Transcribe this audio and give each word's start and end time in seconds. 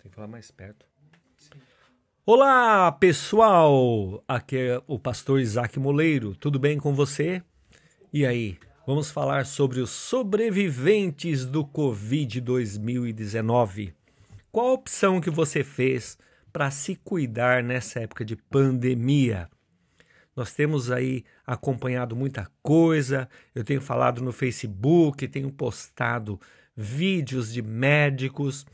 tem 0.00 0.10
que 0.10 0.14
falar 0.14 0.28
mais 0.28 0.50
perto. 0.50 0.86
Olá, 2.24 2.90
pessoal! 2.92 4.22
Aqui 4.26 4.56
é 4.56 4.82
o 4.86 4.98
pastor 4.98 5.40
Isaac 5.40 5.78
Moleiro. 5.78 6.34
Tudo 6.34 6.58
bem 6.58 6.78
com 6.78 6.92
você? 6.92 7.42
E 8.12 8.26
aí, 8.26 8.58
vamos 8.86 9.10
falar 9.10 9.46
sobre 9.46 9.80
os 9.80 9.90
sobreviventes 9.90 11.46
do 11.46 11.64
Covid 11.64 12.40
2019. 12.40 13.94
Qual 14.50 14.68
a 14.68 14.72
opção 14.72 15.20
que 15.20 15.30
você 15.30 15.62
fez 15.62 16.18
para 16.52 16.70
se 16.70 16.96
cuidar 16.96 17.62
nessa 17.62 18.00
época 18.00 18.24
de 18.24 18.36
pandemia? 18.36 19.48
Nós 20.34 20.52
temos 20.52 20.90
aí 20.90 21.24
acompanhado 21.46 22.16
muita 22.16 22.50
coisa. 22.62 23.28
Eu 23.54 23.64
tenho 23.64 23.80
falado 23.80 24.20
no 24.20 24.32
Facebook, 24.32 25.28
tenho 25.28 25.50
postado 25.50 26.40
vídeos 26.76 27.52
de 27.52 27.62
médicos 27.62 28.66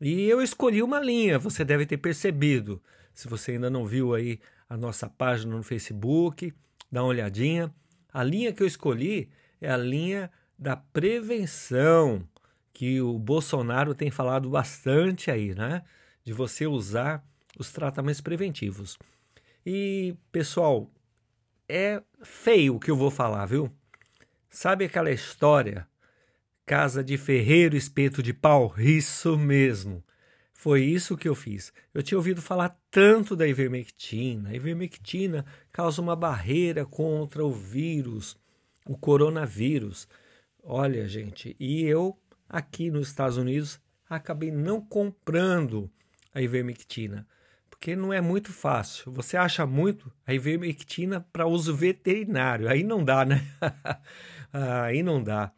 e 0.00 0.28
eu 0.28 0.42
escolhi 0.42 0.82
uma 0.82 1.00
linha, 1.00 1.38
você 1.38 1.64
deve 1.64 1.86
ter 1.86 1.96
percebido. 1.96 2.82
Se 3.14 3.28
você 3.28 3.52
ainda 3.52 3.70
não 3.70 3.86
viu 3.86 4.14
aí 4.14 4.38
a 4.68 4.76
nossa 4.76 5.08
página 5.08 5.56
no 5.56 5.62
Facebook, 5.62 6.52
dá 6.92 7.02
uma 7.02 7.08
olhadinha. 7.08 7.72
A 8.12 8.22
linha 8.22 8.52
que 8.52 8.62
eu 8.62 8.66
escolhi 8.66 9.30
é 9.60 9.70
a 9.70 9.76
linha 9.76 10.30
da 10.58 10.76
prevenção, 10.76 12.26
que 12.72 13.00
o 13.00 13.18
Bolsonaro 13.18 13.94
tem 13.94 14.10
falado 14.10 14.50
bastante 14.50 15.30
aí, 15.30 15.54
né? 15.54 15.82
De 16.22 16.32
você 16.32 16.66
usar 16.66 17.24
os 17.58 17.72
tratamentos 17.72 18.20
preventivos. 18.20 18.98
E, 19.64 20.14
pessoal, 20.30 20.90
é 21.68 22.02
feio 22.22 22.76
o 22.76 22.80
que 22.80 22.90
eu 22.90 22.96
vou 22.96 23.10
falar, 23.10 23.46
viu? 23.46 23.70
Sabe 24.50 24.84
aquela 24.84 25.10
história 25.10 25.88
Casa 26.66 27.04
de 27.04 27.16
ferreiro, 27.16 27.76
espeto 27.76 28.20
de 28.20 28.34
pau? 28.34 28.74
Isso 28.76 29.38
mesmo. 29.38 30.02
Foi 30.52 30.82
isso 30.82 31.16
que 31.16 31.28
eu 31.28 31.34
fiz. 31.36 31.72
Eu 31.94 32.02
tinha 32.02 32.18
ouvido 32.18 32.42
falar 32.42 32.76
tanto 32.90 33.36
da 33.36 33.46
ivermectina. 33.46 34.48
A 34.48 34.54
ivermectina 34.54 35.46
causa 35.70 36.02
uma 36.02 36.16
barreira 36.16 36.84
contra 36.84 37.44
o 37.46 37.52
vírus, 37.52 38.36
o 38.84 38.98
coronavírus. 38.98 40.08
Olha, 40.60 41.06
gente, 41.06 41.54
e 41.60 41.84
eu 41.84 42.18
aqui 42.48 42.90
nos 42.90 43.06
Estados 43.06 43.36
Unidos 43.36 43.80
acabei 44.10 44.50
não 44.50 44.80
comprando 44.80 45.88
a 46.34 46.42
ivermectina, 46.42 47.28
porque 47.70 47.94
não 47.94 48.12
é 48.12 48.20
muito 48.20 48.52
fácil. 48.52 49.12
Você 49.12 49.36
acha 49.36 49.64
muito 49.64 50.12
a 50.26 50.34
ivermectina 50.34 51.20
para 51.32 51.46
uso 51.46 51.76
veterinário. 51.76 52.68
Aí 52.68 52.82
não 52.82 53.04
dá, 53.04 53.24
né? 53.24 53.46
aí 54.52 55.00
não 55.04 55.22
dá. 55.22 55.52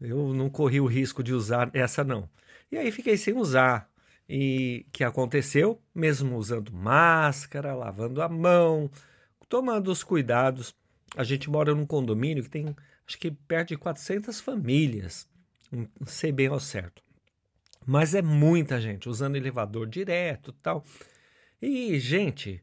Eu 0.00 0.34
não 0.34 0.50
corri 0.50 0.80
o 0.80 0.86
risco 0.86 1.22
de 1.22 1.32
usar 1.32 1.70
essa 1.72 2.04
não. 2.04 2.28
E 2.70 2.76
aí 2.76 2.90
fiquei 2.90 3.16
sem 3.16 3.34
usar. 3.34 3.88
E 4.28 4.86
que 4.92 5.04
aconteceu? 5.04 5.80
Mesmo 5.94 6.36
usando 6.36 6.72
máscara, 6.72 7.74
lavando 7.74 8.22
a 8.22 8.28
mão, 8.28 8.90
tomando 9.48 9.90
os 9.90 10.02
cuidados. 10.02 10.74
A 11.16 11.22
gente 11.22 11.48
mora 11.48 11.74
num 11.74 11.86
condomínio 11.86 12.42
que 12.42 12.50
tem, 12.50 12.74
acho 13.06 13.18
que 13.18 13.30
perto 13.30 13.68
de 13.68 13.76
400 13.76 14.40
famílias. 14.40 15.28
Não 15.70 16.06
sei 16.06 16.32
bem 16.32 16.48
ao 16.48 16.60
certo. 16.60 17.02
Mas 17.86 18.14
é 18.14 18.22
muita 18.22 18.80
gente 18.80 19.08
usando 19.08 19.36
elevador 19.36 19.86
direto 19.86 20.52
tal. 20.52 20.84
E, 21.60 21.98
gente, 21.98 22.62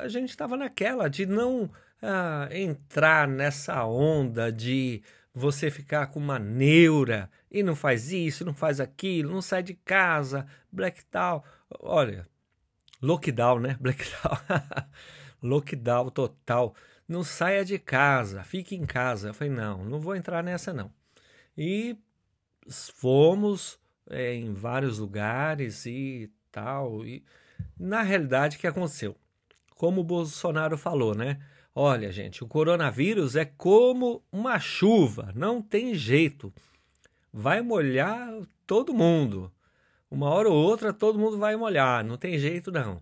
a 0.00 0.08
gente 0.08 0.30
estava 0.30 0.56
naquela 0.56 1.08
de 1.08 1.26
não 1.26 1.70
ah, 2.02 2.48
entrar 2.50 3.28
nessa 3.28 3.84
onda 3.84 4.50
de 4.50 5.02
você 5.34 5.70
ficar 5.70 6.08
com 6.08 6.18
uma 6.18 6.38
neura 6.38 7.30
e 7.50 7.62
não 7.62 7.74
faz 7.74 8.12
isso, 8.12 8.44
não 8.44 8.54
faz 8.54 8.80
aquilo, 8.80 9.32
não 9.32 9.42
sai 9.42 9.62
de 9.62 9.74
casa, 9.74 10.46
black 10.70 11.04
tal. 11.06 11.44
Olha, 11.80 12.26
lockdown, 13.00 13.60
né? 13.60 13.76
Blackdown. 13.80 14.38
lockdown 15.42 16.10
total. 16.10 16.74
Não 17.08 17.24
saia 17.24 17.64
de 17.64 17.78
casa, 17.78 18.44
fique 18.44 18.74
em 18.76 18.86
casa. 18.86 19.28
Eu 19.28 19.34
falei, 19.34 19.52
não, 19.52 19.84
não 19.84 20.00
vou 20.00 20.14
entrar 20.14 20.42
nessa 20.42 20.72
não. 20.72 20.92
E 21.56 21.96
fomos 22.94 23.78
é, 24.08 24.34
em 24.34 24.52
vários 24.52 24.98
lugares 24.98 25.86
e 25.86 26.30
tal. 26.52 27.04
E 27.04 27.24
na 27.78 28.02
realidade, 28.02 28.56
o 28.56 28.60
que 28.60 28.66
aconteceu? 28.66 29.16
Como 29.74 30.02
o 30.02 30.04
Bolsonaro 30.04 30.76
falou, 30.76 31.14
né? 31.14 31.40
Olha, 31.74 32.10
gente, 32.10 32.42
o 32.42 32.48
coronavírus 32.48 33.36
é 33.36 33.44
como 33.44 34.24
uma 34.32 34.58
chuva, 34.58 35.32
não 35.34 35.62
tem 35.62 35.94
jeito. 35.94 36.52
Vai 37.32 37.62
molhar 37.62 38.28
todo 38.66 38.92
mundo. 38.92 39.52
Uma 40.10 40.28
hora 40.30 40.48
ou 40.48 40.56
outra 40.56 40.92
todo 40.92 41.18
mundo 41.18 41.38
vai 41.38 41.54
molhar, 41.54 42.04
não 42.04 42.16
tem 42.16 42.36
jeito 42.38 42.72
não. 42.72 43.00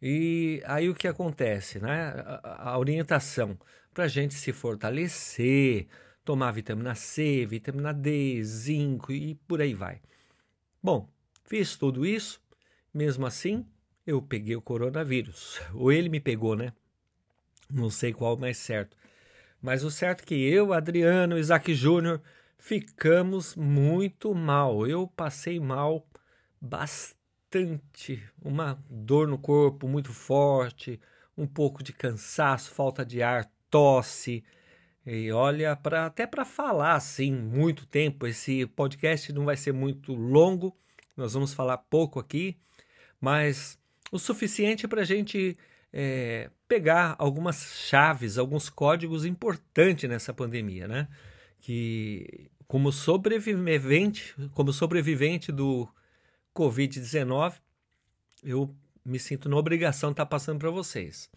E 0.00 0.62
aí 0.66 0.88
o 0.90 0.94
que 0.94 1.08
acontece, 1.08 1.78
né? 1.78 2.12
A, 2.42 2.78
orientação 2.78 3.58
para 3.94 4.04
a 4.04 4.08
gente 4.08 4.34
se 4.34 4.52
fortalecer, 4.52 5.86
tomar 6.24 6.50
vitamina 6.50 6.94
C, 6.94 7.46
vitamina 7.46 7.94
D, 7.94 8.42
zinco 8.44 9.12
e 9.12 9.36
por 9.46 9.62
aí 9.62 9.72
vai. 9.72 10.00
Bom, 10.82 11.08
fiz 11.44 11.76
tudo 11.76 12.04
isso, 12.04 12.42
mesmo 12.92 13.24
assim 13.24 13.64
eu 14.06 14.20
peguei 14.20 14.56
o 14.56 14.62
coronavírus. 14.62 15.60
Ou 15.72 15.90
ele 15.90 16.08
me 16.08 16.20
pegou, 16.20 16.56
né? 16.56 16.72
Não 17.72 17.90
sei 17.90 18.12
qual 18.12 18.36
mais 18.36 18.58
certo. 18.58 18.96
Mas 19.60 19.82
o 19.84 19.90
certo 19.90 20.22
é 20.22 20.26
que 20.26 20.34
eu, 20.34 20.72
Adriano, 20.72 21.38
Isaac 21.38 21.74
Júnior, 21.74 22.20
ficamos 22.58 23.56
muito 23.56 24.34
mal. 24.34 24.86
Eu 24.86 25.06
passei 25.08 25.58
mal 25.58 26.06
bastante. 26.60 28.22
Uma 28.42 28.82
dor 28.90 29.26
no 29.26 29.38
corpo 29.38 29.88
muito 29.88 30.12
forte, 30.12 31.00
um 31.36 31.46
pouco 31.46 31.82
de 31.82 31.92
cansaço, 31.92 32.72
falta 32.72 33.04
de 33.04 33.22
ar, 33.22 33.50
tosse. 33.70 34.44
E 35.06 35.32
olha, 35.32 35.74
pra, 35.74 36.06
até 36.06 36.26
para 36.26 36.44
falar 36.44 36.94
assim 36.94 37.32
muito 37.32 37.86
tempo, 37.86 38.26
esse 38.26 38.66
podcast 38.66 39.32
não 39.32 39.44
vai 39.44 39.56
ser 39.56 39.72
muito 39.72 40.14
longo, 40.14 40.76
nós 41.16 41.34
vamos 41.34 41.52
falar 41.52 41.78
pouco 41.78 42.20
aqui, 42.20 42.56
mas 43.20 43.78
o 44.12 44.18
suficiente 44.18 44.86
para 44.86 45.00
a 45.00 45.04
gente 45.04 45.56
é, 45.92 46.50
pegar 46.66 47.14
algumas 47.18 47.86
chaves, 47.88 48.38
alguns 48.38 48.70
códigos 48.70 49.24
importantes 49.24 50.08
nessa 50.08 50.32
pandemia, 50.32 50.88
né? 50.88 51.08
Que 51.60 52.50
como 52.66 52.90
sobrevivente, 52.90 54.34
como 54.54 54.72
sobrevivente 54.72 55.52
do 55.52 55.86
Covid-19, 56.54 57.60
eu 58.42 58.74
me 59.04 59.18
sinto 59.18 59.48
na 59.48 59.56
obrigação 59.56 60.10
de 60.10 60.14
estar 60.14 60.26
passando 60.26 60.58
para 60.58 60.70
vocês. 60.70 61.30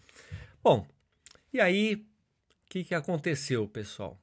Bom, 0.62 0.86
e 1.52 1.60
aí, 1.60 1.94
o 1.94 2.04
que, 2.70 2.84
que 2.84 2.94
aconteceu, 2.94 3.68
pessoal? 3.68 4.18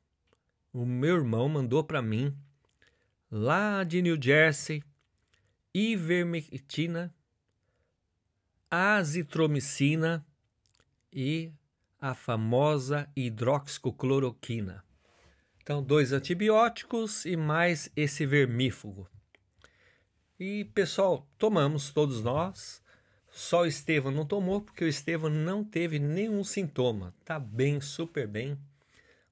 O 0.73 0.85
meu 0.85 1.17
irmão 1.17 1.47
mandou 1.47 1.83
para 1.83 2.01
mim, 2.01 2.35
lá 3.29 3.83
de 3.83 4.01
New 4.01 4.19
Jersey, 4.19 4.83
ivermectina 5.73 7.13
azitromicina 8.75 10.25
e 11.11 11.51
a 12.01 12.15
famosa 12.15 13.07
hidroxicloroquina. 13.15 14.83
Então, 15.61 15.83
dois 15.83 16.11
antibióticos 16.11 17.23
e 17.23 17.37
mais 17.37 17.91
esse 17.95 18.25
vermífugo. 18.25 19.07
E, 20.39 20.65
pessoal, 20.65 21.27
tomamos 21.37 21.91
todos 21.91 22.23
nós. 22.23 22.81
Só 23.29 23.61
o 23.61 23.67
Estevam 23.67 24.11
não 24.11 24.25
tomou, 24.25 24.59
porque 24.59 24.83
o 24.83 24.87
Estevam 24.87 25.29
não 25.29 25.63
teve 25.63 25.99
nenhum 25.99 26.43
sintoma. 26.43 27.13
Tá 27.23 27.39
bem, 27.39 27.79
super 27.79 28.27
bem. 28.27 28.57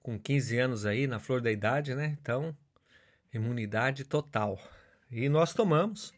Com 0.03 0.19
15 0.19 0.57
anos 0.59 0.85
aí, 0.85 1.07
na 1.07 1.19
flor 1.19 1.41
da 1.41 1.51
idade, 1.51 1.95
né? 1.95 2.15
Então, 2.21 2.55
imunidade 3.33 4.05
total. 4.05 4.61
E 5.09 5.27
nós 5.27 5.51
tomamos. 5.51 6.13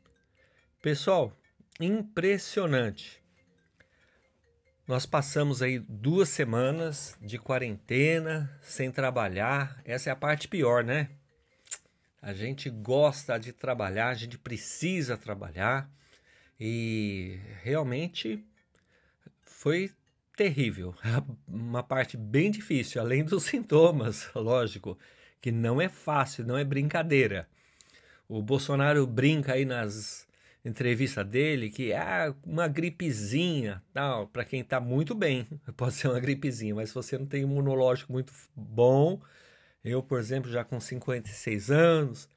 Pessoal, 0.82 1.34
impressionante. 1.80 3.22
Nós 4.86 5.06
passamos 5.06 5.62
aí 5.62 5.80
duas 5.80 6.28
semanas 6.28 7.18
de 7.22 7.38
quarentena, 7.38 8.54
sem 8.62 8.92
trabalhar. 8.92 9.82
Essa 9.86 10.10
é 10.10 10.14
a 10.14 10.16
parte 10.16 10.48
pior, 10.48 10.84
né? 10.84 11.10
A 12.22 12.34
gente 12.34 12.70
gosta 12.70 13.38
de 13.38 13.54
trabalhar, 13.54 14.10
a 14.10 14.14
gente 14.14 14.38
precisa 14.38 15.18
trabalhar 15.18 15.90
e 16.60 17.40
realmente 17.62 18.46
foi 19.42 19.92
terrível. 20.36 20.94
Uma 21.48 21.84
parte 21.84 22.18
bem 22.18 22.52
difícil, 22.52 23.02
além 23.02 23.24
dos 23.24 23.44
sintomas, 23.46 24.30
lógico, 24.36 24.98
que 25.42 25.52
não 25.52 25.82
é 25.82 25.88
fácil, 25.88 26.46
não 26.46 26.58
é 26.58 26.64
brincadeira. 26.64 27.48
O 28.28 28.42
Bolsonaro 28.42 29.06
brinca 29.08 29.54
aí 29.54 29.66
nas 29.66 30.28
entrevista 30.64 31.24
dele 31.24 31.70
que 31.70 31.94
ah, 31.94 32.34
uma 32.46 32.68
gripezinha, 32.68 33.84
tal, 33.94 34.28
para 34.28 34.46
quem 34.46 34.62
está 34.62 34.80
muito 34.80 35.14
bem, 35.14 35.48
pode 35.76 35.96
ser 35.96 36.08
uma 36.08 36.20
gripezinha, 36.20 36.76
mas 36.76 36.90
se 36.90 36.96
você 36.96 37.18
não 37.18 37.26
tem 37.26 37.44
imunológico 37.44 38.12
muito 38.12 38.34
bom, 38.56 39.22
eu, 39.84 40.02
por 40.02 40.20
exemplo, 40.20 40.50
já 40.50 40.64
com 40.64 40.80
56 40.80 41.70
anos, 41.72 42.30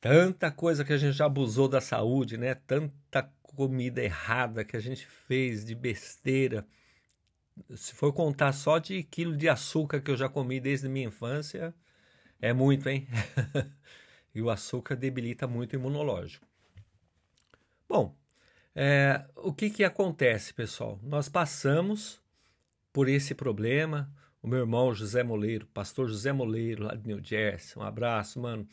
tanta 0.00 0.50
coisa 0.50 0.84
que 0.84 0.92
a 0.92 0.96
gente 0.96 1.14
já 1.16 1.26
abusou 1.26 1.68
da 1.68 1.80
saúde, 1.80 2.38
né? 2.38 2.54
Tanta 2.54 3.22
comida 3.42 4.02
errada 4.02 4.64
que 4.64 4.76
a 4.76 4.80
gente 4.80 5.06
fez 5.06 5.64
de 5.64 5.74
besteira. 5.74 6.66
Se 7.76 7.92
for 7.94 8.12
contar 8.12 8.52
só 8.52 8.78
de 8.78 9.02
quilo 9.02 9.36
de 9.36 9.48
açúcar 9.48 10.00
que 10.00 10.10
eu 10.10 10.16
já 10.16 10.28
comi 10.28 10.60
desde 10.60 10.88
minha 10.88 11.08
infância, 11.08 11.74
é 12.40 12.52
muito, 12.52 12.88
hein? 12.88 13.06
e 14.34 14.40
o 14.40 14.50
açúcar 14.50 14.96
debilita 14.96 15.46
muito 15.46 15.72
o 15.74 15.76
imunológico. 15.76 16.46
É, 18.80 19.24
o 19.34 19.52
que, 19.52 19.70
que 19.70 19.82
acontece, 19.82 20.54
pessoal? 20.54 21.00
Nós 21.02 21.28
passamos 21.28 22.22
por 22.92 23.08
esse 23.08 23.34
problema. 23.34 24.08
O 24.40 24.46
meu 24.46 24.60
irmão 24.60 24.94
José 24.94 25.24
Moleiro, 25.24 25.66
pastor 25.66 26.06
José 26.06 26.32
Moleiro, 26.32 26.84
lá 26.84 26.94
de 26.94 27.04
New 27.04 27.20
Jersey, 27.20 27.76
um 27.76 27.84
abraço, 27.84 28.38
mano. 28.38 28.68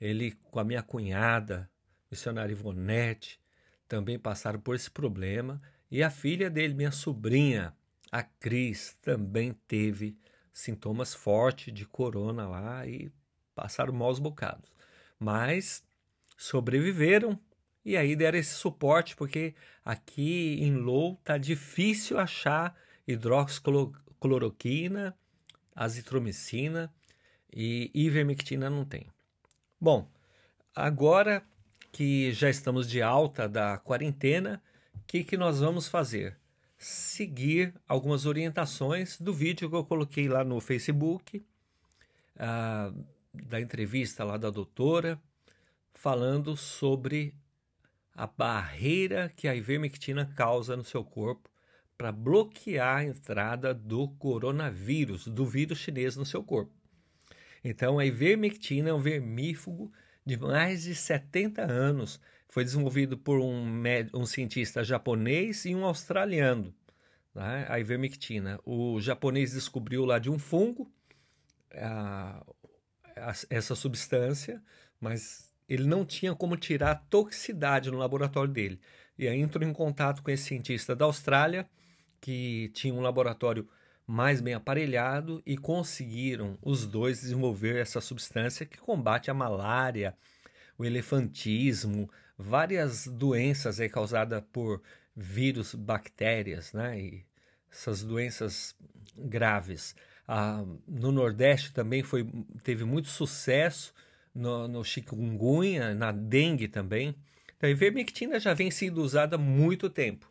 Ele 0.00 0.32
com 0.50 0.58
a 0.58 0.64
minha 0.64 0.82
cunhada, 0.82 1.70
missionária 2.10 2.50
Ivonete, 2.50 3.40
também 3.86 4.18
passaram 4.18 4.58
por 4.58 4.74
esse 4.74 4.90
problema. 4.90 5.62
E 5.88 6.02
a 6.02 6.10
filha 6.10 6.50
dele, 6.50 6.74
minha 6.74 6.90
sobrinha, 6.90 7.72
a 8.10 8.24
Cris, 8.24 8.98
também 9.00 9.52
teve 9.68 10.18
sintomas 10.52 11.14
fortes 11.14 11.72
de 11.72 11.86
corona 11.86 12.48
lá 12.48 12.84
e 12.88 13.08
passaram 13.54 13.92
maus 13.92 14.18
bocados. 14.18 14.68
Mas 15.16 15.86
sobreviveram 16.36 17.38
e 17.84 17.96
aí 17.96 18.16
deram 18.16 18.38
esse 18.38 18.54
suporte, 18.54 19.14
porque 19.14 19.54
aqui 19.84 20.58
em 20.60 20.76
Low 20.76 21.20
tá 21.22 21.36
difícil 21.36 22.18
achar 22.18 22.74
hidroxicloroquina, 23.06 25.14
azitromicina 25.74 26.92
e 27.52 27.90
ivermectina 27.92 28.70
não 28.70 28.84
tem. 28.84 29.06
Bom, 29.80 30.08
agora 30.74 31.44
que 31.92 32.32
já 32.32 32.48
estamos 32.48 32.88
de 32.88 33.02
alta 33.02 33.48
da 33.48 33.76
quarentena, 33.78 34.62
o 34.94 35.00
que, 35.06 35.22
que 35.22 35.36
nós 35.36 35.60
vamos 35.60 35.86
fazer? 35.86 36.38
Seguir 36.78 37.74
algumas 37.86 38.26
orientações 38.26 39.20
do 39.20 39.32
vídeo 39.32 39.68
que 39.68 39.76
eu 39.76 39.84
coloquei 39.84 40.28
lá 40.28 40.42
no 40.42 40.60
Facebook, 40.60 41.44
uh, 42.36 43.04
da 43.32 43.60
entrevista 43.60 44.24
lá 44.24 44.36
da 44.36 44.50
doutora, 44.50 45.20
falando 45.92 46.56
sobre 46.56 47.34
a 48.14 48.26
barreira 48.26 49.32
que 49.34 49.48
a 49.48 49.54
ivermectina 49.54 50.24
causa 50.36 50.76
no 50.76 50.84
seu 50.84 51.04
corpo 51.04 51.50
para 51.96 52.12
bloquear 52.12 52.98
a 52.98 53.04
entrada 53.04 53.72
do 53.72 54.08
coronavírus, 54.08 55.26
do 55.26 55.46
vírus 55.46 55.78
chinês 55.78 56.16
no 56.16 56.26
seu 56.26 56.42
corpo. 56.42 56.72
Então, 57.62 57.98
a 57.98 58.04
ivermectina 58.04 58.90
é 58.90 58.92
um 58.92 59.00
vermífugo 59.00 59.92
de 60.24 60.36
mais 60.36 60.82
de 60.82 60.94
70 60.94 61.62
anos. 61.62 62.20
Foi 62.48 62.62
desenvolvido 62.62 63.16
por 63.16 63.38
um, 63.40 63.82
um 64.12 64.26
cientista 64.26 64.84
japonês 64.84 65.64
e 65.64 65.74
um 65.74 65.84
australiano, 65.84 66.74
né? 67.34 67.66
a 67.68 67.80
ivermectina. 67.80 68.60
O 68.64 69.00
japonês 69.00 69.52
descobriu 69.52 70.04
lá 70.04 70.18
de 70.18 70.30
um 70.30 70.38
fungo 70.38 70.92
a, 71.72 72.44
a, 73.16 73.32
essa 73.50 73.74
substância, 73.74 74.62
mas 75.00 75.53
ele 75.68 75.84
não 75.84 76.04
tinha 76.04 76.34
como 76.34 76.56
tirar 76.56 77.06
toxicidade 77.08 77.90
no 77.90 77.98
laboratório 77.98 78.52
dele. 78.52 78.80
E 79.18 79.28
aí 79.28 79.40
entrou 79.40 79.66
em 79.66 79.72
contato 79.72 80.22
com 80.22 80.30
esse 80.30 80.44
cientista 80.44 80.94
da 80.94 81.04
Austrália, 81.04 81.68
que 82.20 82.70
tinha 82.74 82.92
um 82.92 83.00
laboratório 83.00 83.68
mais 84.06 84.40
bem 84.40 84.54
aparelhado 84.54 85.42
e 85.46 85.56
conseguiram 85.56 86.58
os 86.60 86.86
dois 86.86 87.20
desenvolver 87.20 87.76
essa 87.76 88.00
substância 88.00 88.66
que 88.66 88.76
combate 88.76 89.30
a 89.30 89.34
malária, 89.34 90.14
o 90.76 90.84
elefantismo, 90.84 92.10
várias 92.36 93.06
doenças 93.06 93.80
aí 93.80 93.88
causadas 93.88 94.42
por 94.52 94.82
vírus, 95.16 95.74
bactérias, 95.74 96.72
né? 96.72 97.00
E 97.00 97.26
essas 97.70 98.02
doenças 98.02 98.74
graves. 99.16 99.94
Ah, 100.26 100.64
no 100.86 101.12
Nordeste 101.12 101.72
também 101.72 102.02
foi, 102.02 102.26
teve 102.62 102.84
muito 102.84 103.08
sucesso 103.08 103.94
no, 104.34 104.66
no 104.66 104.84
chikungunya, 104.84 105.94
na 105.94 106.10
dengue 106.12 106.68
também. 106.68 107.14
Então, 107.56 107.68
a 107.68 107.70
ivermectina 107.70 108.40
já 108.40 108.52
vem 108.52 108.70
sendo 108.70 109.02
usada 109.02 109.36
há 109.36 109.38
muito 109.38 109.88
tempo. 109.88 110.28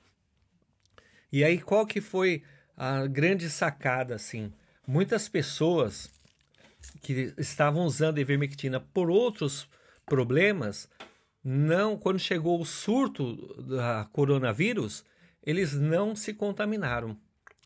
E 1.31 1.43
aí, 1.43 1.59
qual 1.59 1.85
que 1.85 2.01
foi 2.01 2.43
a 2.75 3.05
grande 3.07 3.49
sacada, 3.49 4.15
assim. 4.15 4.51
Muitas 4.85 5.29
pessoas 5.29 6.11
que 7.01 7.33
estavam 7.37 7.85
usando 7.85 8.19
ivermectina 8.19 8.79
por 8.79 9.09
outros 9.09 9.67
problemas, 10.05 10.89
não, 11.43 11.97
quando 11.97 12.19
chegou 12.19 12.59
o 12.59 12.65
surto 12.65 13.61
da 13.63 14.07
coronavírus, 14.11 15.05
eles 15.45 15.73
não 15.73 16.15
se 16.15 16.33
contaminaram. 16.33 17.17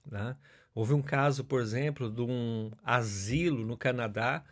Né? 0.05 0.35
Houve 0.73 0.93
um 0.93 1.01
caso, 1.01 1.43
por 1.43 1.61
exemplo, 1.61 2.09
de 2.09 2.21
um 2.21 2.71
asilo 2.83 3.65
no 3.65 3.77
Canadá, 3.77 4.43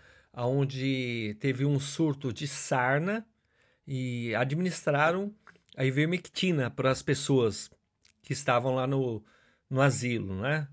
onde 0.43 1.37
teve 1.39 1.65
um 1.65 1.79
surto 1.79 2.33
de 2.33 2.47
sarna 2.47 3.25
e 3.87 4.33
administraram 4.35 5.33
a 5.77 5.85
ivermectina 5.85 6.69
para 6.69 6.91
as 6.91 7.01
pessoas 7.01 7.69
que 8.21 8.33
estavam 8.33 8.75
lá 8.75 8.87
no, 8.87 9.23
no 9.69 9.81
asilo, 9.81 10.41
né? 10.41 10.67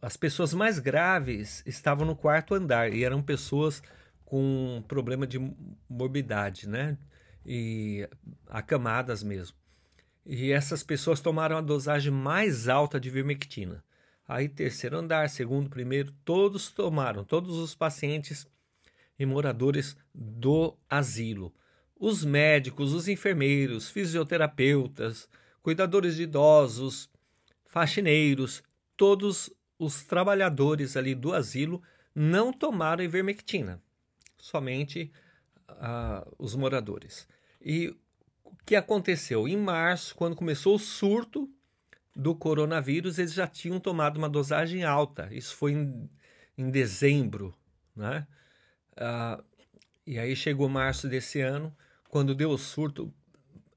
As 0.00 0.16
pessoas 0.16 0.52
mais 0.52 0.78
graves 0.78 1.62
estavam 1.66 2.06
no 2.06 2.14
quarto 2.14 2.54
andar 2.54 2.92
e 2.92 3.04
eram 3.04 3.22
pessoas 3.22 3.82
com 4.24 4.84
problema 4.86 5.26
de 5.26 5.38
morbidade, 5.88 6.68
né? 6.68 6.98
E 7.44 8.08
acamadas 8.48 9.22
mesmo. 9.22 9.56
E 10.24 10.52
essas 10.52 10.82
pessoas 10.82 11.20
tomaram 11.20 11.56
a 11.56 11.60
dosagem 11.60 12.12
mais 12.12 12.68
alta 12.68 13.00
de 13.00 13.10
vermectina. 13.10 13.82
Aí, 14.26 14.48
terceiro 14.48 14.96
andar, 14.96 15.28
segundo, 15.28 15.68
primeiro, 15.68 16.12
todos 16.24 16.70
tomaram, 16.70 17.24
todos 17.24 17.56
os 17.56 17.74
pacientes 17.74 18.46
e 19.18 19.26
moradores 19.26 19.96
do 20.14 20.76
asilo. 20.88 21.52
Os 21.98 22.24
médicos, 22.24 22.92
os 22.92 23.08
enfermeiros, 23.08 23.90
fisioterapeutas, 23.90 25.28
cuidadores 25.62 26.16
de 26.16 26.22
idosos, 26.24 27.08
faxineiros, 27.66 28.62
todos 28.96 29.50
os 29.78 30.02
trabalhadores 30.04 30.96
ali 30.96 31.14
do 31.14 31.32
asilo 31.32 31.82
não 32.14 32.52
tomaram 32.52 33.02
ivermectina, 33.02 33.82
somente 34.36 35.12
uh, 35.70 36.34
os 36.38 36.54
moradores. 36.54 37.26
E 37.60 37.94
o 38.44 38.56
que 38.64 38.76
aconteceu? 38.76 39.48
Em 39.48 39.56
março, 39.56 40.14
quando 40.14 40.36
começou 40.36 40.76
o 40.76 40.78
surto 40.78 41.48
do 42.14 42.34
coronavírus, 42.34 43.18
eles 43.18 43.32
já 43.32 43.46
tinham 43.46 43.80
tomado 43.80 44.18
uma 44.18 44.28
dosagem 44.28 44.84
alta. 44.84 45.28
Isso 45.32 45.56
foi 45.56 45.72
em, 45.72 46.10
em 46.56 46.70
dezembro, 46.70 47.54
né? 47.96 48.26
Uh, 48.92 49.42
e 50.06 50.18
aí 50.18 50.34
chegou 50.36 50.68
março 50.68 51.08
desse 51.08 51.40
ano, 51.40 51.74
quando 52.08 52.34
deu 52.34 52.50
o 52.50 52.58
surto, 52.58 53.12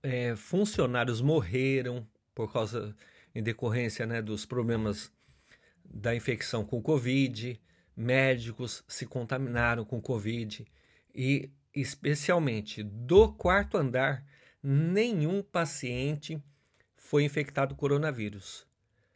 é, 0.04 0.36
funcionários 0.36 1.22
morreram 1.22 2.08
por 2.34 2.52
causa 2.52 2.96
em 3.34 3.42
decorrência 3.42 4.06
né, 4.06 4.22
dos 4.22 4.46
problemas 4.46 5.12
da 5.84 6.16
infecção 6.16 6.66
com 6.66 6.82
Covid, 6.82 7.60
médicos 7.96 8.84
se 8.88 9.06
contaminaram 9.06 9.86
com 9.86 10.02
Covid 10.02 10.66
e, 11.14 11.50
especialmente 11.74 12.84
do 12.84 13.32
quarto 13.34 13.78
andar, 13.78 14.26
nenhum 14.62 15.42
paciente 15.42 16.42
foi 17.06 17.24
infectado 17.24 17.76
com 17.76 17.82
coronavírus. 17.82 18.66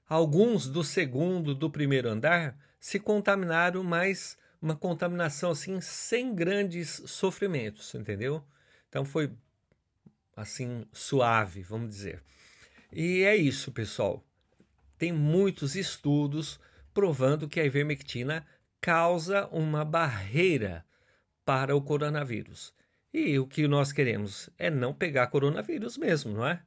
Alguns 0.08 0.68
do 0.68 0.84
segundo, 0.84 1.56
do 1.56 1.72
primeiro 1.72 2.08
andar 2.08 2.56
se 2.80 3.00
contaminaram, 3.00 3.84
mas 3.84 4.38
uma 4.62 4.76
contaminação 4.76 5.52
assim 5.52 5.82
sem 5.82 6.36
grandes 6.36 7.02
sofrimentos, 7.08 7.94
entendeu? 7.96 8.44
Então 8.88 9.04
foi 9.04 9.32
assim 10.36 10.86
suave, 10.94 11.64
vamos 11.64 11.90
dizer. 11.90 12.24
E 12.92 13.24
é 13.24 13.36
isso, 13.36 13.72
pessoal. 13.72 14.24
Tem 14.98 15.12
muitos 15.12 15.76
estudos 15.76 16.60
provando 16.94 17.48
que 17.48 17.60
a 17.60 17.66
ivermectina 17.66 18.46
causa 18.80 19.48
uma 19.48 19.84
barreira 19.84 20.86
para 21.44 21.76
o 21.76 21.82
coronavírus. 21.82 22.72
E 23.12 23.40
o 23.40 23.48
que 23.48 23.68
nós 23.68 23.92
queremos 23.92 24.50
é 24.60 24.70
não 24.70 24.94
pegar 24.94 25.28
coronavírus 25.28 25.98
mesmo, 25.98 26.34
não 26.34 26.48
é? 26.48 26.62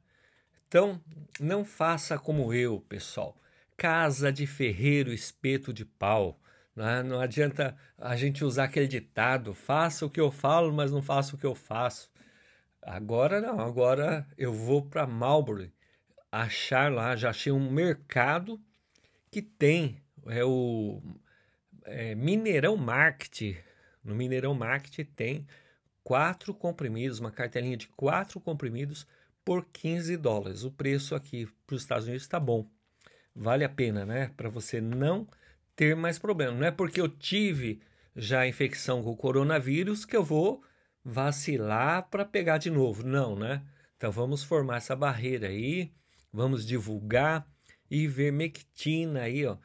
Então, 0.73 0.99
não 1.39 1.63
faça 1.63 2.17
como 2.17 2.51
eu, 2.51 2.79
pessoal. 2.89 3.37
Casa 3.77 4.33
de 4.33 4.47
ferreiro, 4.47 5.13
espeto 5.13 5.71
de 5.71 5.85
pau. 5.85 6.41
Não, 6.75 6.89
é? 6.89 7.03
não 7.03 7.21
adianta 7.21 7.77
a 7.95 8.15
gente 8.15 8.43
usar 8.43 8.63
aquele 8.63 8.87
ditado: 8.87 9.53
faça 9.53 10.03
o 10.03 10.09
que 10.09 10.19
eu 10.19 10.31
falo, 10.31 10.73
mas 10.73 10.91
não 10.91 10.99
faça 10.99 11.35
o 11.35 11.37
que 11.37 11.45
eu 11.45 11.53
faço. 11.53 12.09
Agora 12.81 13.39
não, 13.39 13.59
agora 13.59 14.25
eu 14.35 14.51
vou 14.51 14.81
para 14.81 15.05
Marlborough 15.05 15.69
achar 16.31 16.91
lá, 16.91 17.15
já 17.15 17.29
achei 17.29 17.51
um 17.51 17.69
mercado 17.69 18.59
que 19.29 19.43
tem 19.43 20.01
é 20.25 20.43
o 20.43 21.03
é, 21.83 22.15
Mineirão 22.15 22.75
Market. 22.75 23.57
No 24.03 24.15
Mineirão 24.15 24.55
Market 24.55 25.07
tem 25.15 25.45
quatro 26.03 26.51
comprimidos, 26.51 27.19
uma 27.19 27.29
cartelinha 27.29 27.77
de 27.77 27.87
quatro 27.89 28.39
comprimidos 28.39 29.05
por 29.43 29.65
15 29.71 30.17
dólares. 30.17 30.63
O 30.63 30.71
preço 30.71 31.15
aqui 31.15 31.47
para 31.65 31.75
os 31.75 31.81
Estados 31.81 32.05
Unidos 32.05 32.23
está 32.23 32.39
bom. 32.39 32.67
Vale 33.35 33.63
a 33.63 33.69
pena, 33.69 34.05
né? 34.05 34.31
Para 34.37 34.49
você 34.49 34.79
não 34.79 35.27
ter 35.75 35.95
mais 35.95 36.19
problema. 36.19 36.57
Não 36.57 36.67
é 36.67 36.71
porque 36.71 37.01
eu 37.01 37.09
tive 37.09 37.81
já 38.15 38.41
a 38.41 38.47
infecção 38.47 39.01
com 39.03 39.11
o 39.11 39.17
coronavírus 39.17 40.05
que 40.05 40.15
eu 40.15 40.23
vou 40.23 40.63
vacilar 41.03 42.09
para 42.09 42.23
pegar 42.23 42.57
de 42.57 42.69
novo. 42.69 43.03
Não, 43.03 43.35
né? 43.35 43.63
Então 43.97 44.11
vamos 44.11 44.43
formar 44.43 44.77
essa 44.77 44.95
barreira 44.95 45.47
aí, 45.47 45.91
vamos 46.31 46.65
divulgar 46.65 47.47
ivermectina 47.89 49.21
aí, 49.21 49.45
ó. 49.45 49.57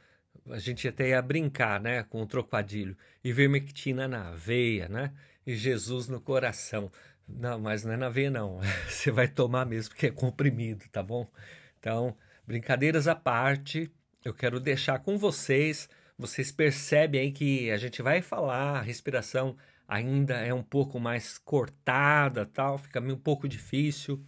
A 0.50 0.58
gente 0.58 0.88
até 0.88 1.10
ia 1.10 1.20
brincar, 1.20 1.80
né, 1.80 2.02
com 2.04 2.22
o 2.22 2.26
trocadilho. 2.26 2.96
Ivermectina 3.22 4.08
na 4.08 4.30
veia, 4.30 4.88
né? 4.88 5.12
E 5.46 5.54
Jesus 5.54 6.08
no 6.08 6.20
coração. 6.20 6.90
Não, 7.28 7.58
mas 7.58 7.84
não 7.84 7.92
é 7.92 7.96
na 7.96 8.08
veia 8.08 8.30
não. 8.30 8.60
Você 8.88 9.10
vai 9.10 9.28
tomar 9.28 9.66
mesmo 9.66 9.90
porque 9.90 10.06
é 10.06 10.10
comprimido, 10.10 10.84
tá 10.90 11.02
bom? 11.02 11.30
Então, 11.78 12.16
brincadeiras 12.46 13.06
à 13.06 13.14
parte, 13.14 13.90
eu 14.24 14.32
quero 14.32 14.58
deixar 14.58 14.98
com 15.00 15.18
vocês. 15.18 15.88
Vocês 16.18 16.50
percebem 16.50 17.20
aí 17.20 17.32
que 17.32 17.70
a 17.70 17.76
gente 17.76 18.02
vai 18.02 18.22
falar, 18.22 18.78
a 18.78 18.82
respiração 18.82 19.56
ainda 19.86 20.34
é 20.34 20.52
um 20.52 20.62
pouco 20.62 20.98
mais 20.98 21.38
cortada, 21.38 22.44
tal, 22.44 22.76
fica 22.76 23.00
meio 23.00 23.14
um 23.14 23.20
pouco 23.20 23.48
difícil, 23.48 24.22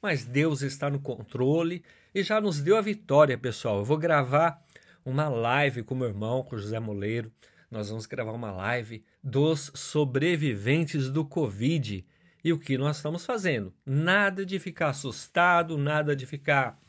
mas 0.00 0.24
Deus 0.24 0.62
está 0.62 0.88
no 0.88 0.98
controle 0.98 1.84
e 2.14 2.22
já 2.22 2.40
nos 2.40 2.60
deu 2.60 2.76
a 2.76 2.80
vitória, 2.80 3.36
pessoal. 3.36 3.78
Eu 3.78 3.84
vou 3.84 3.98
gravar 3.98 4.64
uma 5.04 5.28
live 5.28 5.82
com 5.82 5.94
meu 5.94 6.08
irmão, 6.08 6.42
com 6.42 6.56
o 6.56 6.58
José 6.58 6.80
Moleiro. 6.80 7.30
Nós 7.70 7.90
vamos 7.90 8.06
gravar 8.06 8.32
uma 8.32 8.50
live 8.50 9.04
dos 9.22 9.70
sobreviventes 9.74 11.10
do 11.10 11.24
Covid. 11.24 12.04
E 12.48 12.52
o 12.54 12.58
que 12.58 12.78
nós 12.78 12.96
estamos 12.96 13.26
fazendo? 13.26 13.74
Nada 13.84 14.46
de 14.46 14.58
ficar 14.58 14.88
assustado, 14.88 15.76
nada 15.76 16.16
de 16.16 16.24
ficar 16.24 16.80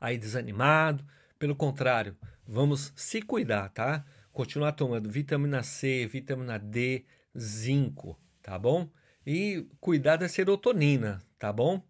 aí 0.00 0.16
desanimado. 0.16 1.04
Pelo 1.40 1.56
contrário, 1.56 2.16
vamos 2.46 2.92
se 2.94 3.20
cuidar, 3.20 3.68
tá? 3.70 4.04
continuar 4.32 4.70
tomando 4.70 5.10
vitamina 5.10 5.64
C, 5.64 6.06
vitamina 6.06 6.56
D, 6.56 7.04
zinco, 7.36 8.16
tá 8.40 8.56
bom? 8.56 8.88
E 9.26 9.66
cuidar 9.80 10.18
da 10.18 10.28
serotonina, 10.28 11.20
tá 11.36 11.52
bom? 11.52 11.82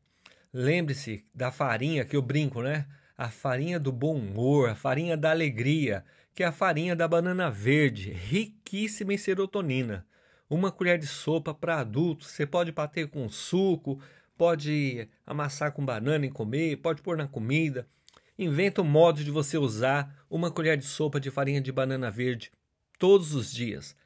Lembre-se 0.50 1.22
da 1.34 1.52
farinha 1.52 2.02
que 2.02 2.16
eu 2.16 2.22
brinco, 2.22 2.62
né? 2.62 2.86
A 3.14 3.28
farinha 3.28 3.78
do 3.78 3.92
bom 3.92 4.16
humor, 4.16 4.70
a 4.70 4.74
farinha 4.74 5.18
da 5.18 5.32
alegria, 5.32 6.02
que 6.34 6.42
é 6.42 6.46
a 6.46 6.52
farinha 6.52 6.96
da 6.96 7.06
banana 7.06 7.50
verde, 7.50 8.10
riquíssima 8.10 9.12
em 9.12 9.18
serotonina. 9.18 10.06
Uma 10.54 10.70
colher 10.70 11.00
de 11.00 11.08
sopa 11.08 11.52
para 11.52 11.80
adultos, 11.80 12.28
você 12.28 12.46
pode 12.46 12.70
bater 12.70 13.08
com 13.08 13.28
suco, 13.28 14.00
pode 14.38 15.08
amassar 15.26 15.72
com 15.72 15.84
banana 15.84 16.26
e 16.26 16.30
comer, 16.30 16.76
pode 16.76 17.02
pôr 17.02 17.16
na 17.16 17.26
comida. 17.26 17.88
Inventa 18.38 18.80
um 18.80 18.84
modo 18.84 19.24
de 19.24 19.32
você 19.32 19.58
usar 19.58 20.24
uma 20.30 20.52
colher 20.52 20.76
de 20.76 20.84
sopa 20.84 21.18
de 21.18 21.28
farinha 21.28 21.60
de 21.60 21.72
banana 21.72 22.08
verde 22.08 22.52
todos 23.00 23.34
os 23.34 23.52
dias. 23.52 23.96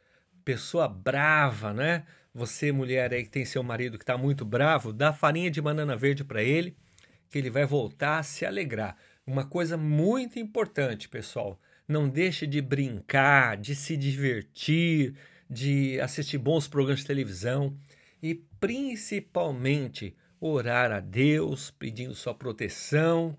Pessoa 0.43 0.89
brava, 0.89 1.75
né? 1.75 2.07
Você, 2.33 2.73
mulher 2.73 3.13
aí 3.13 3.25
que 3.25 3.31
tem 3.31 3.45
seu 3.45 3.63
marido 3.63 3.99
que 3.99 4.05
está 4.05 4.17
muito 4.17 4.43
bravo, 4.43 4.91
dá 4.91 5.13
farinha 5.13 5.51
de 5.51 5.61
banana 5.61 5.99
verde 5.99 6.25
para 6.25 6.43
ele, 6.43 6.75
que 7.29 7.37
ele 7.37 7.51
vai 7.51 7.67
voltar 7.67 8.21
a 8.21 8.23
se 8.23 8.47
alegrar. 8.47 8.97
Uma 9.27 9.45
coisa 9.45 9.77
muito 9.77 10.39
importante, 10.39 11.11
pessoal. 11.11 11.61
Não 11.87 12.09
deixe 12.09 12.47
de 12.47 12.63
brincar, 12.63 13.59
de 13.59 13.75
se 13.75 13.99
divertir, 13.99 15.15
de 15.49 16.01
assistir 16.01 16.39
bons 16.39 16.69
programas 16.69 17.01
de 17.01 17.07
televisão 17.07 17.77
e 18.23 18.35
principalmente 18.61 20.17
orar 20.41 20.93
a 20.93 21.01
Deus, 21.01 21.71
pedindo 21.71 22.15
sua 22.15 22.35
proteção 22.35 23.37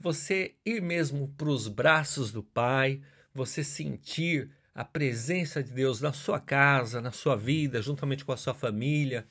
você 0.00 0.54
ir 0.64 0.80
mesmo 0.80 1.28
para 1.36 1.50
os 1.50 1.68
braços 1.68 2.32
do 2.32 2.42
Pai, 2.42 3.02
você 3.34 3.62
sentir 3.62 4.50
a 4.74 4.82
presença 4.82 5.62
de 5.62 5.70
Deus 5.72 6.00
na 6.00 6.10
sua 6.10 6.40
casa, 6.40 7.02
na 7.02 7.12
sua 7.12 7.36
vida, 7.36 7.82
juntamente 7.82 8.24
com 8.24 8.32
a 8.32 8.36
sua 8.36 8.54
família, 8.54 9.26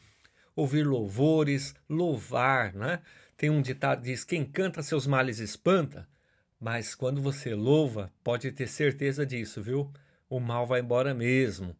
ouvir 0.55 0.85
louvores, 0.85 1.73
louvar, 1.89 2.73
né? 2.75 3.01
Tem 3.35 3.49
um 3.49 3.63
ditado 3.63 4.03
que 4.03 4.09
diz: 4.09 4.23
quem 4.23 4.45
canta 4.45 4.83
seus 4.83 5.07
males 5.07 5.39
espanta, 5.39 6.07
mas 6.59 6.93
quando 6.93 7.19
você 7.19 7.55
louva, 7.55 8.13
pode 8.23 8.51
ter 8.51 8.67
certeza 8.67 9.25
disso, 9.25 9.63
viu? 9.63 9.91
O 10.29 10.39
mal 10.39 10.67
vai 10.67 10.81
embora 10.81 11.15
mesmo. 11.15 11.75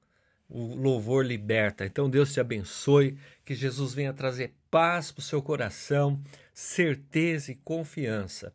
O 0.50 0.74
louvor 0.76 1.26
liberta. 1.26 1.86
Então 1.86 2.10
Deus 2.10 2.34
te 2.34 2.40
abençoe, 2.40 3.18
que 3.46 3.54
Jesus 3.54 3.94
venha 3.94 4.14
trazer 4.14 4.56
paz 4.72 5.12
para 5.12 5.20
o 5.20 5.24
seu 5.24 5.42
coração, 5.42 6.20
certeza 6.54 7.52
e 7.52 7.56
confiança. 7.56 8.54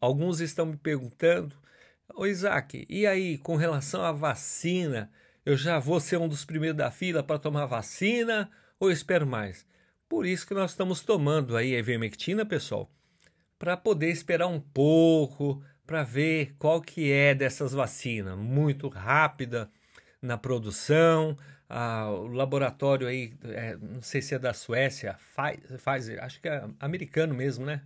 Alguns 0.00 0.40
estão 0.40 0.66
me 0.66 0.76
perguntando, 0.76 1.56
ô 2.14 2.26
Isaac, 2.26 2.86
e 2.88 3.06
aí 3.06 3.36
com 3.38 3.56
relação 3.56 4.02
à 4.02 4.12
vacina, 4.12 5.10
eu 5.44 5.56
já 5.56 5.78
vou 5.78 5.98
ser 5.98 6.18
um 6.18 6.28
dos 6.28 6.44
primeiros 6.44 6.78
da 6.78 6.90
fila 6.90 7.22
para 7.22 7.38
tomar 7.38 7.66
vacina 7.66 8.50
ou 8.78 8.90
espero 8.90 9.26
mais? 9.26 9.66
Por 10.08 10.26
isso 10.26 10.46
que 10.46 10.54
nós 10.54 10.70
estamos 10.70 11.00
tomando 11.02 11.56
aí 11.56 11.74
a 11.74 11.78
ivermectina, 11.78 12.46
pessoal, 12.46 12.90
para 13.58 13.76
poder 13.76 14.10
esperar 14.10 14.46
um 14.46 14.60
pouco, 14.60 15.62
para 15.86 16.02
ver 16.02 16.54
qual 16.58 16.80
que 16.80 17.10
é 17.10 17.34
dessas 17.34 17.72
vacinas, 17.72 18.38
muito 18.38 18.88
rápida 18.88 19.70
na 20.24 20.38
produção, 20.38 21.36
ah, 21.68 22.10
o 22.10 22.26
laboratório 22.28 23.06
aí, 23.06 23.34
é, 23.44 23.76
não 23.76 24.02
sei 24.02 24.22
se 24.22 24.34
é 24.34 24.38
da 24.38 24.52
Suécia, 24.52 25.16
Pfizer, 25.78 26.22
acho 26.22 26.40
que 26.40 26.48
é 26.48 26.64
americano 26.80 27.34
mesmo, 27.34 27.64
né? 27.64 27.82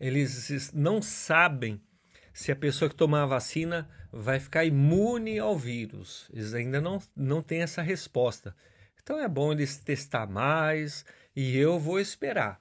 eles 0.00 0.72
não 0.72 1.00
sabem 1.00 1.80
se 2.32 2.50
a 2.50 2.56
pessoa 2.56 2.88
que 2.88 2.96
tomar 2.96 3.22
a 3.22 3.26
vacina 3.26 3.88
vai 4.12 4.40
ficar 4.40 4.64
imune 4.64 5.38
ao 5.38 5.56
vírus. 5.56 6.28
Eles 6.32 6.52
ainda 6.54 6.80
não, 6.80 7.00
não 7.16 7.42
têm 7.42 7.62
essa 7.62 7.80
resposta. 7.80 8.54
Então 9.02 9.18
é 9.18 9.28
bom 9.28 9.52
eles 9.52 9.78
testar 9.78 10.26
mais 10.26 11.04
e 11.34 11.56
eu 11.56 11.78
vou 11.78 12.00
esperar. 12.00 12.60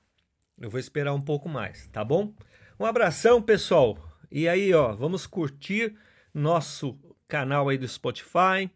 Eu 0.57 0.69
vou 0.69 0.79
esperar 0.79 1.13
um 1.13 1.21
pouco 1.21 1.49
mais, 1.49 1.87
tá 1.87 2.03
bom? 2.03 2.33
Um 2.79 2.85
abração, 2.85 3.41
pessoal. 3.41 3.97
E 4.31 4.47
aí, 4.47 4.73
ó, 4.73 4.93
vamos 4.93 5.25
curtir 5.25 5.95
nosso 6.33 6.99
canal 7.27 7.69
aí 7.69 7.77
do 7.77 7.87
Spotify, 7.87 8.69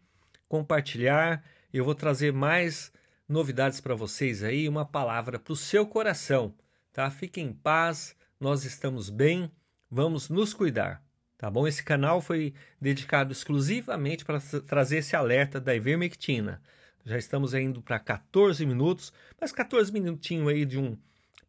compartilhar. 0.48 1.44
Eu 1.72 1.84
vou 1.84 1.94
trazer 1.94 2.32
mais 2.32 2.90
novidades 3.28 3.80
para 3.80 3.94
vocês 3.94 4.42
aí, 4.42 4.68
uma 4.68 4.84
palavra 4.84 5.38
para 5.38 5.52
o 5.52 5.56
seu 5.56 5.86
coração, 5.86 6.54
tá? 6.92 7.10
Fiquem 7.10 7.46
em 7.46 7.52
paz 7.52 8.16
nós 8.40 8.64
estamos 8.64 9.10
bem, 9.10 9.50
vamos 9.90 10.28
nos 10.28 10.54
cuidar. 10.54 11.02
Tá 11.36 11.50
bom? 11.50 11.68
Esse 11.68 11.84
canal 11.84 12.20
foi 12.20 12.52
dedicado 12.80 13.32
exclusivamente 13.32 14.24
para 14.24 14.40
trazer 14.66 14.98
esse 14.98 15.14
alerta 15.14 15.60
da 15.60 15.74
ivermectina. 15.74 16.60
Já 17.04 17.16
estamos 17.16 17.54
indo 17.54 17.80
para 17.80 17.98
14 17.98 18.64
minutos, 18.66 19.12
mas 19.40 19.52
14 19.52 19.92
minutinhos 19.92 20.48
aí 20.48 20.64
de 20.64 20.78
um 20.78 20.96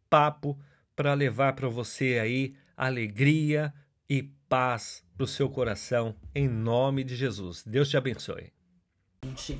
papo 0.10 0.60
para 0.96 1.14
levar 1.14 1.54
para 1.54 1.68
você 1.68 2.20
aí 2.20 2.56
alegria 2.78 3.74
e 4.08 4.24
paz 4.48 5.04
para 5.16 5.24
o 5.24 5.28
seu 5.28 5.50
coração, 5.50 6.16
em 6.34 6.48
nome 6.48 7.04
de 7.04 7.16
Jesus. 7.16 7.64
Deus 7.66 7.90
te 7.90 7.98
abençoe. 7.98 8.59
she 9.40 9.56